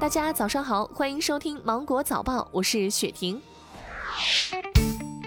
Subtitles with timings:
[0.00, 3.38] 大家早上好，欢迎收听《芒果早报》，我是雪婷。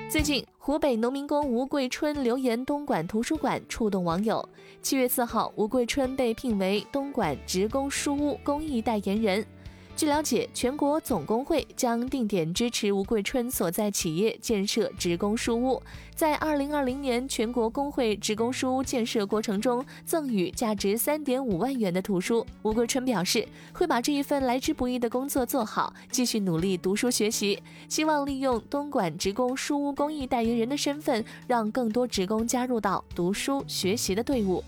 [0.10, 4.50] 最近，湖北农民工吴桂春留言东莞图书馆，触动网友。
[4.82, 9.46] 七月四号，吴桂春被聘为东莞职工书屋公益代言人。
[9.96, 15.82] 据了解，全国总工会将定点支持吴桂春所在企业建设职工书屋。
[16.16, 22.46] 在二零二零年全国工会职工书屋建设过程中，赠予价值三点五万元的图书。
[22.64, 34.64] 吴桂春表示，会把这一份来之不易的工作做好，继续努力读书学习，希望利用东莞职工书屋公益代言人的身份，让更多职工加入到读书学习的队伍。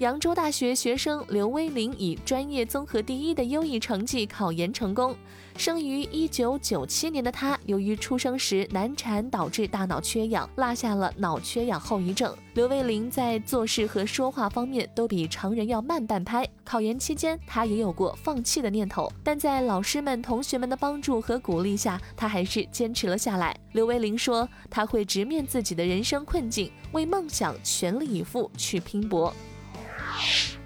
[0.00, 5.14] 扬州大学学生刘威林以专业综合第一的优异成绩考研成功。
[5.58, 12.34] 生于一九九七年的他，由于出生时难产导致大脑缺氧，落下了脑缺氧后遗症。
[12.54, 16.48] 刘威林在做事和说话方面都比常人要慢半拍。
[16.64, 23.54] 考研期间，他也有过放弃的念头，但在老师们、同学们的帮助和鼓励下，他还是坚持了下来。
[23.72, 29.30] 刘威林说：“他会直面自己的人生困境，为梦想全力以赴去拼搏。”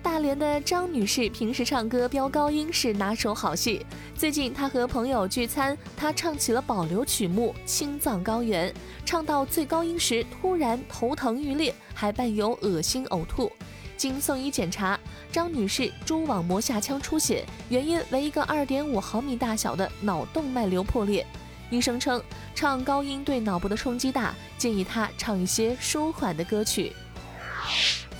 [0.03, 3.85] 大连的张女士平时唱歌飙高音是拿手好戏。
[4.15, 8.71] 最近她和朋友聚餐，她唱起了保留曲目《青藏高原》，
[9.05, 13.51] 唱到最高音时突然头疼欲裂，还伴有恶心呕吐。
[13.97, 14.99] 经送医检查，
[15.33, 21.27] 张女士蛛网膜下腔出血，原因为一个二点五毫米大小的脑动脉瘤破裂。
[21.71, 22.23] 医生称，
[22.55, 26.93] 唱高音对脑部的冲击大，建议她唱一些舒缓的歌曲。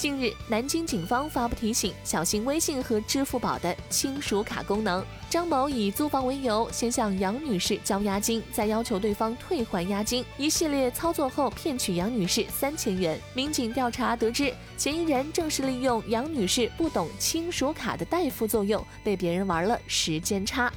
[0.05, 5.03] 近日，南京警方发布提醒，小心微信和支付宝的亲属卡功能。
[5.31, 13.19] 张某以租房为由，先向杨女士交押金，再要求对方退还押金，一系列操作后骗取杨女士三千元。
[13.33, 20.71] 民警调查得知，嫌疑人正是利用杨女士不懂亲属卡的代付作用，被别人玩了时间差。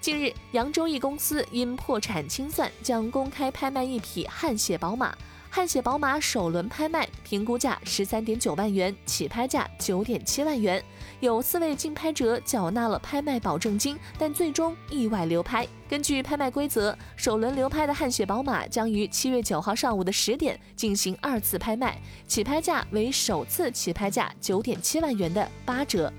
[0.00, 5.12] 近日，扬州一公司因破产清算，将公开拍卖一匹汗血宝马。
[5.50, 10.82] 汗血宝马首轮拍卖，评估价十三点九万元，起拍价九点七万元。
[11.20, 15.66] 有四位竞拍者缴纳了拍卖保证金，但最终意外流拍。
[15.88, 26.12] 根据拍卖规则，首轮流拍的汗血宝马将于七月九号上午的十点进行二次拍卖，起拍价为首次起拍价九点七万元的八折。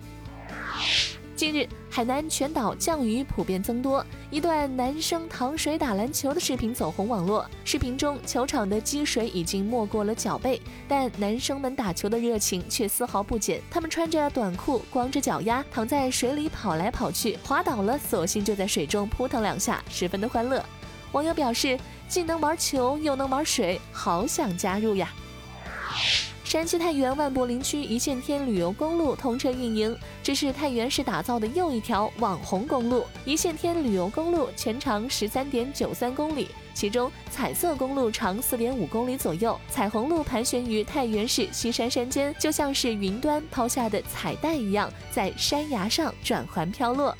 [1.39, 7.49] 近日，海南全岛降雨普遍增多，一段男生淌水打篮球的视频走红网络。
[7.63, 13.61] 视频中，球场的积水已经没过了脚背，但男生们打球的热情却丝毫不减。
[13.71, 20.61] 他们穿着短裤，光着脚丫，躺在水里跑来跑去，滑倒了，索性就在水中扑腾两下，十分的欢乐。
[21.13, 21.79] 网友表示，
[22.09, 25.09] 既能玩球又能玩水，好想加入呀！
[26.49, 33.05] 山西太原万柏林区一线天旅游公路通车运营，这是太原市打造的又一条网红公路。
[33.23, 47.15] 一线天旅游公路全长十三点九三公里，其中彩色公路长四点五公里左右，彩虹路盘旋于太原市西山山间，就像是云端抛下的彩带一样，在山崖上转环飘落。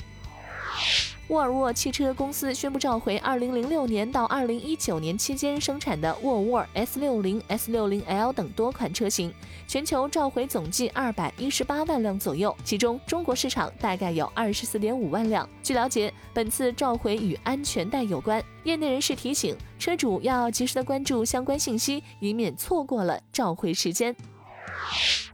[1.30, 9.32] 沃尔沃汽车公司宣布召回2006年到2019年期间生产的沃尔沃 S60、S60L 等多款车型，
[9.68, 15.48] 全球召回总计218万辆左右，其中中国市场大概有24.5万辆。
[15.62, 24.12] 据了解，本次召回与安全带有关，业内人士提醒车主要及时的关注相关信息，以免错过了召回时间。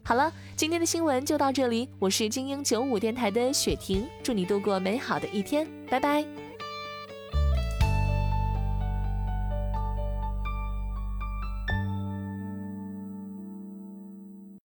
[0.02, 1.88] 好了，今天的新闻就到这里。
[1.98, 6.45] 我是精英九五电台的雪婷，祝你度过美好的一天，拜拜。